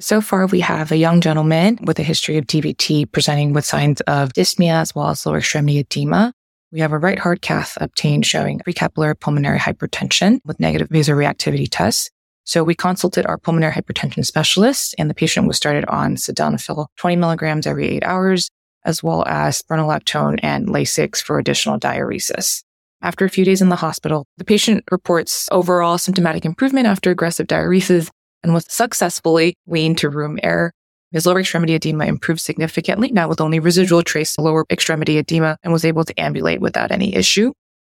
[0.00, 4.00] So far, we have a young gentleman with a history of DVT presenting with signs
[4.02, 6.32] of dyspnea as well as lower extremity edema.
[6.72, 12.10] We have a right heart cath obtained showing precapillary pulmonary hypertension with negative vasoreactivity tests.
[12.44, 17.16] So we consulted our pulmonary hypertension specialist and the patient was started on sildenafil 20
[17.16, 18.50] milligrams every eight hours,
[18.84, 22.62] as well as spironolactone and Lasix for additional diuresis.
[23.00, 27.46] After a few days in the hospital, the patient reports overall symptomatic improvement after aggressive
[27.46, 28.08] diuresis
[28.42, 30.72] and was successfully weaned to room air.
[31.10, 35.72] His lower extremity edema improved significantly, now with only residual trace lower extremity edema, and
[35.72, 37.52] was able to ambulate without any issue.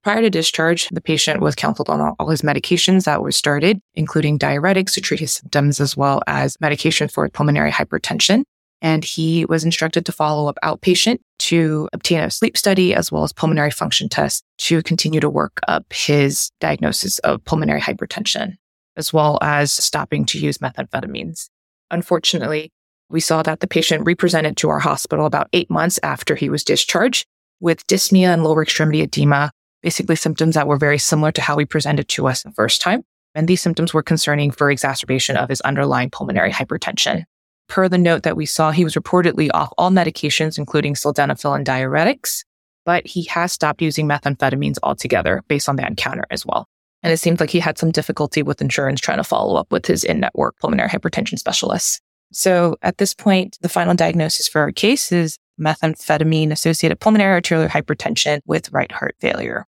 [0.03, 4.37] Prior to discharge, the patient was counseled on all his medications that were started, including
[4.37, 8.43] diuretics to treat his symptoms, as well as medication for pulmonary hypertension.
[8.81, 13.23] And he was instructed to follow up outpatient to obtain a sleep study as well
[13.23, 18.55] as pulmonary function tests to continue to work up his diagnosis of pulmonary hypertension,
[18.97, 21.47] as well as stopping to use methamphetamines.
[21.91, 22.73] Unfortunately,
[23.09, 26.65] we saw that the patient represented to our hospital about eight months after he was
[26.65, 27.25] discharged
[27.61, 29.49] with dyspnea and lower extremity edema
[29.83, 33.03] basically symptoms that were very similar to how he presented to us the first time.
[33.35, 37.23] And these symptoms were concerning for exacerbation of his underlying pulmonary hypertension.
[37.67, 41.65] Per the note that we saw, he was reportedly off all medications, including sildenafil and
[41.65, 42.43] diuretics,
[42.85, 46.67] but he has stopped using methamphetamines altogether based on that encounter as well.
[47.01, 49.85] And it seemed like he had some difficulty with insurance trying to follow up with
[49.85, 52.01] his in network pulmonary hypertension specialist.
[52.31, 57.67] So at this point, the final diagnosis for our case is methamphetamine associated pulmonary arterial
[57.67, 59.65] hypertension with right heart failure.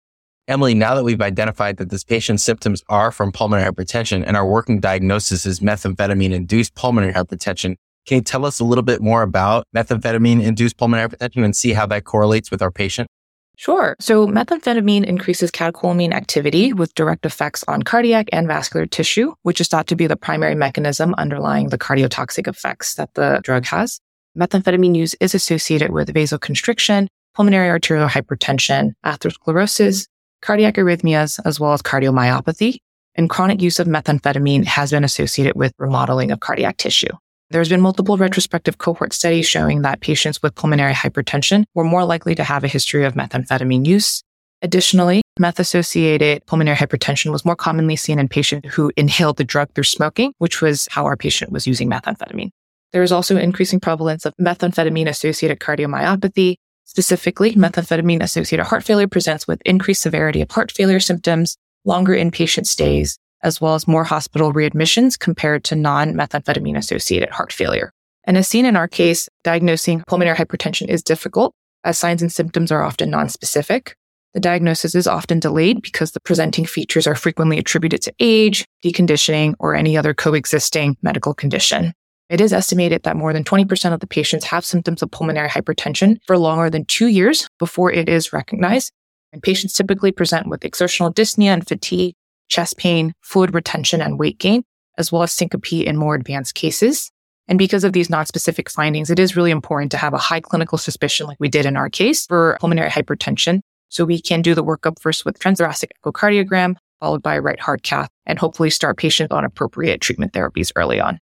[0.47, 4.45] Emily, now that we've identified that this patient's symptoms are from pulmonary hypertension and our
[4.45, 7.75] working diagnosis is methamphetamine induced pulmonary hypertension,
[8.07, 11.73] can you tell us a little bit more about methamphetamine induced pulmonary hypertension and see
[11.73, 13.07] how that correlates with our patient?
[13.55, 13.95] Sure.
[13.99, 19.67] So methamphetamine increases catecholamine activity with direct effects on cardiac and vascular tissue, which is
[19.67, 23.99] thought to be the primary mechanism underlying the cardiotoxic effects that the drug has.
[24.35, 30.07] Methamphetamine use is associated with vasoconstriction, pulmonary arterial hypertension, atherosclerosis,
[30.41, 32.77] cardiac arrhythmias, as well as cardiomyopathy.
[33.15, 37.11] And chronic use of methamphetamine has been associated with remodeling of cardiac tissue.
[37.49, 42.33] There's been multiple retrospective cohort studies showing that patients with pulmonary hypertension were more likely
[42.35, 44.23] to have a history of methamphetamine use.
[44.61, 49.73] Additionally, meth associated pulmonary hypertension was more commonly seen in patients who inhaled the drug
[49.73, 52.51] through smoking, which was how our patient was using methamphetamine.
[52.93, 56.55] There is also increasing prevalence of methamphetamine associated cardiomyopathy.
[56.91, 62.67] Specifically, methamphetamine associated heart failure presents with increased severity of heart failure symptoms, longer inpatient
[62.67, 67.93] stays, as well as more hospital readmissions compared to non methamphetamine associated heart failure.
[68.25, 72.73] And as seen in our case, diagnosing pulmonary hypertension is difficult as signs and symptoms
[72.73, 73.93] are often nonspecific.
[74.33, 79.53] The diagnosis is often delayed because the presenting features are frequently attributed to age, deconditioning,
[79.59, 81.93] or any other coexisting medical condition.
[82.31, 86.15] It is estimated that more than 20% of the patients have symptoms of pulmonary hypertension
[86.25, 88.93] for longer than two years before it is recognized.
[89.33, 92.15] And patients typically present with exertional dyspnea and fatigue,
[92.47, 94.63] chest pain, fluid retention, and weight gain,
[94.97, 97.11] as well as syncope in more advanced cases.
[97.49, 100.77] And because of these non-specific findings, it is really important to have a high clinical
[100.77, 103.59] suspicion, like we did in our case for pulmonary hypertension.
[103.89, 107.83] So we can do the workup first with transthoracic echocardiogram, followed by a right heart
[107.83, 111.19] cath, and hopefully start patients on appropriate treatment therapies early on.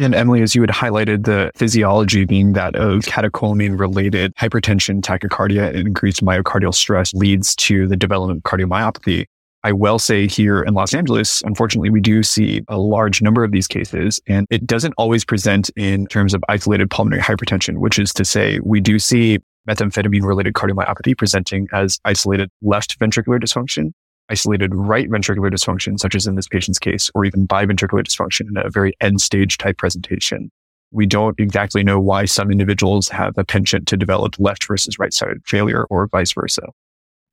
[0.00, 5.70] And Emily, as you had highlighted, the physiology being that of catecholamine related hypertension, tachycardia,
[5.70, 9.26] and increased myocardial stress leads to the development of cardiomyopathy.
[9.64, 13.50] I will say here in Los Angeles, unfortunately, we do see a large number of
[13.50, 18.12] these cases, and it doesn't always present in terms of isolated pulmonary hypertension, which is
[18.14, 23.90] to say, we do see methamphetamine related cardiomyopathy presenting as isolated left ventricular dysfunction,
[24.30, 28.56] isolated right ventricular dysfunction, such as in this patient's case, or even biventricular dysfunction in
[28.56, 30.50] a very end stage type presentation.
[30.90, 35.12] We don't exactly know why some individuals have a penchant to develop left versus right
[35.12, 36.62] sided failure or vice versa.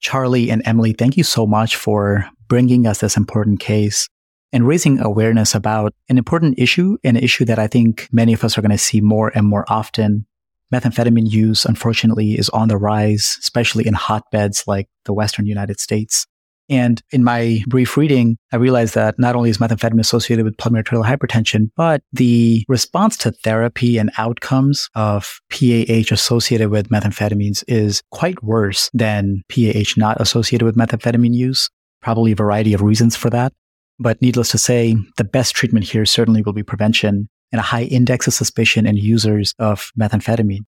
[0.01, 4.07] Charlie and Emily, thank you so much for bringing us this important case
[4.51, 8.57] and raising awareness about an important issue, an issue that I think many of us
[8.57, 10.25] are going to see more and more often.
[10.73, 16.25] Methamphetamine use, unfortunately, is on the rise, especially in hotbeds like the Western United States.
[16.69, 20.81] And in my brief reading, I realized that not only is methamphetamine associated with pulmonary
[20.81, 28.01] arterial hypertension, but the response to therapy and outcomes of PAH associated with methamphetamines is
[28.11, 31.69] quite worse than PAH not associated with methamphetamine use.
[32.01, 33.53] Probably a variety of reasons for that.
[33.99, 37.83] But needless to say, the best treatment here certainly will be prevention and a high
[37.83, 40.65] index of suspicion in users of methamphetamine.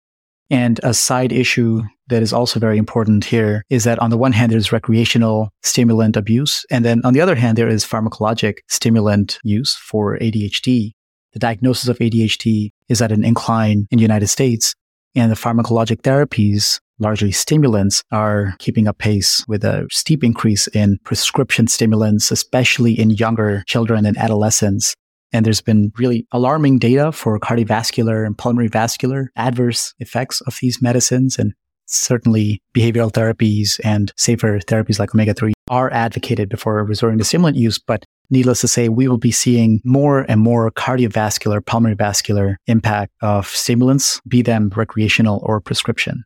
[0.50, 4.32] And a side issue that is also very important here is that on the one
[4.32, 6.64] hand, there's recreational stimulant abuse.
[6.70, 10.92] And then on the other hand, there is pharmacologic stimulant use for ADHD.
[11.32, 14.74] The diagnosis of ADHD is at an incline in the United States.
[15.16, 20.98] And the pharmacologic therapies, largely stimulants, are keeping up pace with a steep increase in
[21.04, 24.94] prescription stimulants, especially in younger children and adolescents.
[25.34, 30.80] And there's been really alarming data for cardiovascular and pulmonary vascular adverse effects of these
[30.80, 31.38] medicines.
[31.38, 31.52] And
[31.86, 37.56] certainly behavioral therapies and safer therapies like omega 3 are advocated before resorting to stimulant
[37.56, 37.78] use.
[37.78, 43.12] But needless to say, we will be seeing more and more cardiovascular, pulmonary vascular impact
[43.20, 46.22] of stimulants, be them recreational or prescription.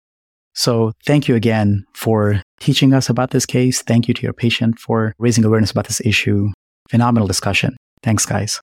[0.55, 3.81] So thank you again for teaching us about this case.
[3.81, 6.49] Thank you to your patient for raising awareness about this issue.
[6.90, 7.77] Phenomenal discussion.
[8.03, 8.61] Thanks, guys.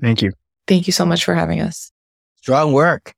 [0.00, 0.32] Thank you.
[0.66, 1.90] Thank you so much for having us.
[2.36, 3.14] Strong work.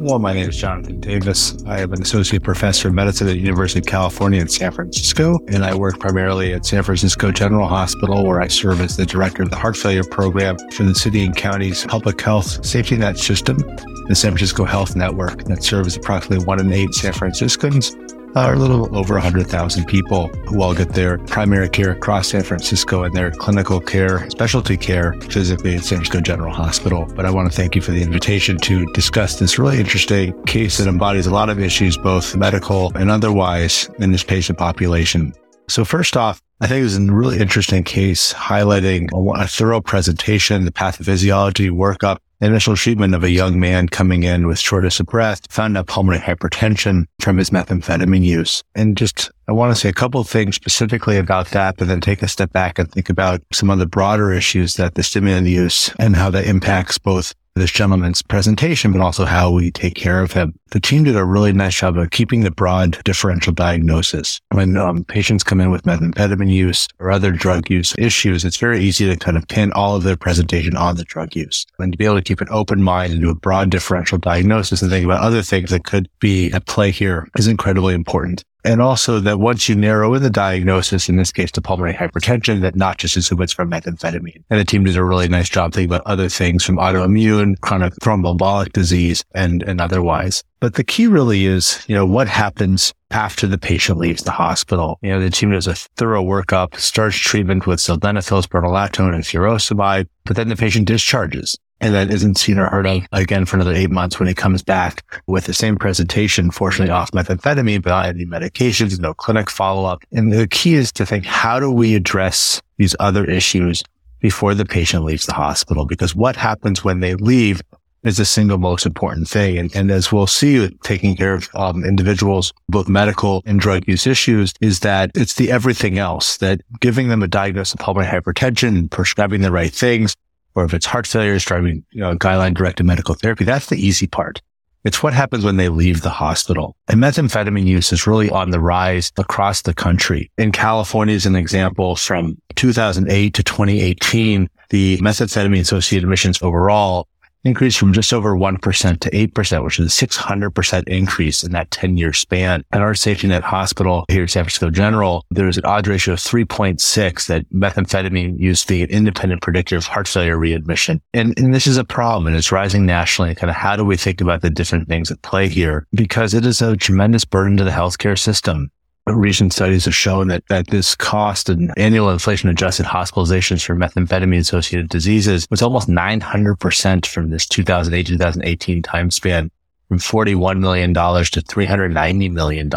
[0.00, 1.62] Well, my name is Jonathan Davis.
[1.66, 5.38] I am an associate professor of medicine at the University of California in San Francisco,
[5.48, 9.42] and I work primarily at San Francisco General Hospital, where I serve as the director
[9.42, 13.58] of the heart failure program for the city and county's public health safety net system,
[14.06, 17.94] the San Francisco Health Network that serves approximately one in eight San Franciscans
[18.34, 23.02] are a little over 100,000 people who all get their primary care across San Francisco
[23.02, 27.06] and their clinical care, specialty care, physically at San Francisco General Hospital.
[27.14, 30.78] But I want to thank you for the invitation to discuss this really interesting case
[30.78, 35.32] that embodies a lot of issues, both medical and otherwise, in this patient population.
[35.68, 39.80] So first off, I think it was a really interesting case highlighting a, a thorough
[39.80, 45.06] presentation, the pathophysiology workup, initial treatment of a young man coming in with shortness of
[45.06, 48.62] breath, found out pulmonary hypertension from his methamphetamine use.
[48.74, 52.00] And just, I want to say a couple of things specifically about that, but then
[52.00, 55.46] take a step back and think about some of the broader issues that the stimulant
[55.46, 60.22] use and how that impacts both this gentleman's presentation, but also how we take care
[60.22, 60.54] of him.
[60.70, 64.40] The team did a really nice job of keeping the broad differential diagnosis.
[64.52, 68.80] When um, patients come in with methamphetamine use or other drug use issues, it's very
[68.80, 71.66] easy to kind of pin all of their presentation on the drug use.
[71.78, 74.82] And to be able to keep an open mind and do a broad differential diagnosis
[74.82, 78.44] and think about other things that could be at play here is incredibly important.
[78.68, 82.60] And also that once you narrow in the diagnosis, in this case, to pulmonary hypertension,
[82.60, 84.44] that not just assume it's from methamphetamine.
[84.50, 87.94] And the team did a really nice job thinking about other things from autoimmune, chronic
[88.02, 90.44] thromboembolic disease, and, and otherwise.
[90.60, 94.98] But the key really is, you know, what happens after the patient leaves the hospital.
[95.00, 100.08] You know, the team does a thorough workup, starts treatment with sildenafil, spironolactone, and furosemide,
[100.24, 103.74] but then the patient discharges and then isn't seen or heard of again for another
[103.74, 108.06] eight months when he comes back with the same presentation, fortunately off methamphetamine, but not
[108.06, 110.02] any medications, no clinic follow up.
[110.12, 113.82] And the key is to think, how do we address these other issues
[114.20, 115.84] before the patient leaves the hospital?
[115.84, 117.62] Because what happens when they leave
[118.04, 119.58] is the single most important thing.
[119.58, 124.06] And, and as we'll see, taking care of um, individuals, both medical and drug use
[124.06, 128.88] issues, is that it's the everything else that giving them a diagnosis of pulmonary hypertension
[128.90, 130.14] prescribing the right things,
[130.58, 133.76] or if it's heart failure, is driving you know, guideline directed medical therapy, that's the
[133.76, 134.42] easy part.
[134.84, 136.74] It's what happens when they leave the hospital.
[136.88, 140.32] And methamphetamine use is really on the rise across the country.
[140.36, 147.06] In California, as an example, from 2008 to 2018, the methamphetamine associated admissions overall
[147.48, 151.96] increased from just over 1% to 8%, which is a 600% increase in that 10
[151.96, 152.64] year span.
[152.72, 156.20] At our safety net hospital here at San Francisco General, there's an odds ratio of
[156.20, 161.00] 3.6 that methamphetamine use being an independent predictor of heart failure readmission.
[161.14, 163.34] And, and this is a problem and it's rising nationally.
[163.34, 165.86] Kind of how do we think about the different things at play here?
[165.92, 168.70] Because it is a tremendous burden to the healthcare system
[169.14, 174.38] recent studies have shown that, that this cost and annual inflation adjusted hospitalizations for methamphetamine
[174.38, 179.50] associated diseases was almost 900% from this 2008 2018 time span
[179.88, 182.70] from $41 million to $390 million.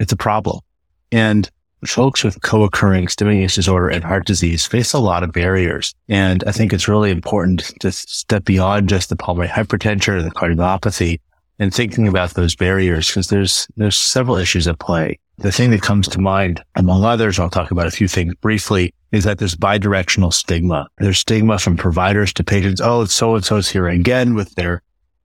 [0.00, 0.60] It's a problem.
[1.10, 1.50] And
[1.84, 5.94] folks with co-occurring stimulant use disorder and heart disease face a lot of barriers.
[6.08, 10.30] And I think it's really important to step beyond just the pulmonary hypertension or the
[10.30, 11.20] cardiomyopathy
[11.58, 15.18] and thinking about those barriers because there's, there's several issues at play.
[15.42, 18.94] The thing that comes to mind, among others, I'll talk about a few things briefly,
[19.10, 20.86] is that there's bidirectional stigma.
[20.98, 22.80] There's stigma from providers to patients.
[22.80, 24.82] Oh, it's so and so's here again with their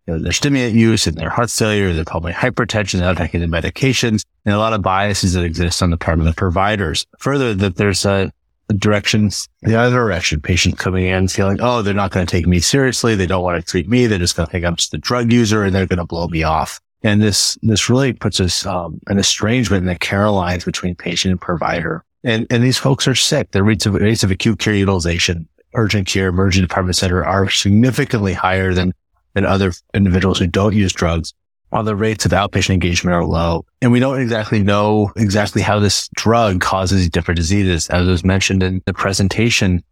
[0.07, 3.45] you know, their stimulant use and their heart failure, their pulmonary hypertension, they're taking the
[3.45, 7.05] medications, and a lot of biases that exist on the part of the providers.
[7.20, 8.32] Further, that there's a
[8.74, 10.41] directions the other direction.
[10.41, 13.13] Patients coming in feeling, oh, they're not going to take me seriously.
[13.13, 14.07] They don't want to treat me.
[14.07, 16.28] They're just going to think I'm just a drug user and they're going to blow
[16.28, 16.82] me off.
[17.04, 21.32] And this, this really puts us, um, an estrangement in the care lines between patient
[21.32, 22.04] and provider.
[22.24, 23.52] And, and these folks are sick.
[23.52, 28.34] Their rates of, rates of acute care utilization, urgent care, emergency department center are significantly
[28.34, 28.93] higher than,
[29.34, 31.34] than other individuals who don't use drugs
[31.70, 33.66] while the rates of outpatient engagement are low.
[33.82, 37.89] And we don't exactly know exactly how this drug causes different diseases.
[37.89, 39.84] As was mentioned in the presentation,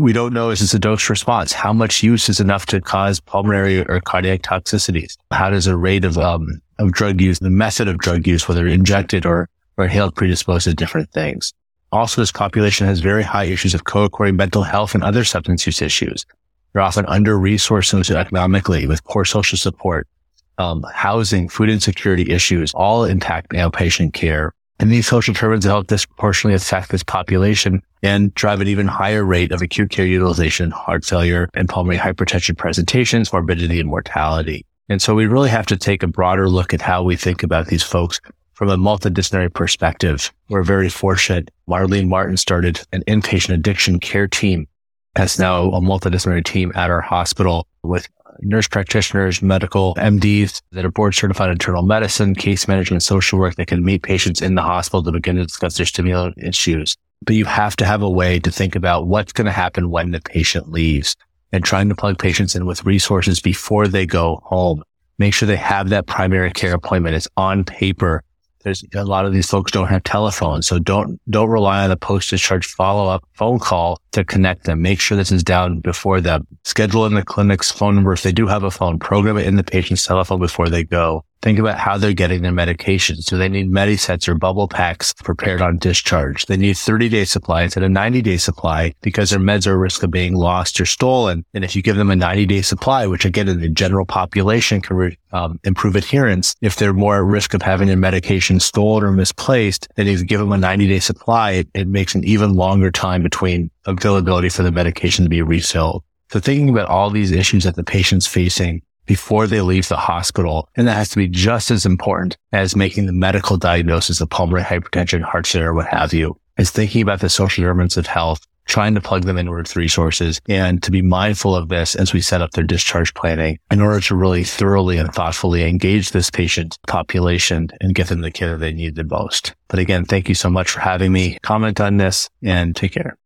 [0.00, 1.52] we don't know is this a dose response?
[1.52, 5.18] How much use is enough to cause pulmonary or cardiac toxicities?
[5.30, 8.66] How does a rate of, um, of drug use, the method of drug use, whether
[8.66, 11.52] injected or, or inhaled predispose to different things?
[11.92, 15.82] Also, this population has very high issues of co-occurring mental health and other substance use
[15.82, 16.24] issues.
[16.72, 20.08] They're often under-resourced socioeconomically with poor social support,
[20.56, 24.54] um, housing, food insecurity issues, all impact outpatient care.
[24.80, 29.52] And these social determinants help disproportionately affect this population and drive an even higher rate
[29.52, 34.64] of acute care utilization, heart failure, and pulmonary hypertension presentations, morbidity, and mortality.
[34.88, 37.66] And so we really have to take a broader look at how we think about
[37.66, 38.22] these folks
[38.54, 40.32] from a multidisciplinary perspective.
[40.48, 41.50] We're very fortunate.
[41.68, 44.66] Marlene Martin started an inpatient addiction care team
[45.14, 48.08] that's now a multidisciplinary team at our hospital with
[48.42, 53.56] nurse practitioners, medical MDs that are board certified in internal medicine, case management, social work
[53.56, 56.96] that can meet patients in the hospital to begin to discuss their stimulant issues.
[57.22, 60.10] But you have to have a way to think about what's going to happen when
[60.10, 61.16] the patient leaves
[61.52, 64.82] and trying to plug patients in with resources before they go home.
[65.18, 67.16] Make sure they have that primary care appointment.
[67.16, 68.22] It's on paper
[68.62, 70.66] there's a lot of these folks don't have telephones.
[70.66, 74.82] So don't, don't rely on a post discharge follow up phone call to connect them.
[74.82, 76.46] Make sure this is down before them.
[76.64, 78.12] Schedule in the clinic's phone number.
[78.12, 81.24] If they do have a phone, program it in the patient's telephone before they go.
[81.42, 83.24] Think about how they're getting their medications.
[83.24, 86.44] Do they need Medisets or bubble packs prepared on discharge?
[86.44, 89.78] They need 30 day supply instead of 90 day supply because their meds are at
[89.78, 91.46] risk of being lost or stolen.
[91.54, 94.82] And if you give them a 90 day supply, which again in the general population
[94.82, 99.02] can re- um, improve adherence, if they're more at risk of having their medication stolen
[99.02, 102.22] or misplaced, then if you give them a 90 day supply, it, it makes an
[102.24, 106.04] even longer time between availability for the medication to be refilled.
[106.30, 110.68] So thinking about all these issues that the patient's facing before they leave the hospital.
[110.76, 114.62] And that has to be just as important as making the medical diagnosis of pulmonary
[114.62, 118.94] hypertension, heart failure, what have you, is thinking about the social determinants of health, trying
[118.94, 122.40] to plug them in with resources and to be mindful of this as we set
[122.40, 127.68] up their discharge planning in order to really thoroughly and thoughtfully engage this patient population
[127.80, 129.56] and get them the care they need the most.
[129.66, 133.16] But again, thank you so much for having me comment on this and take care.